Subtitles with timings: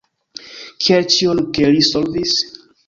[0.85, 2.39] Kiel ĉion, ke li solvis.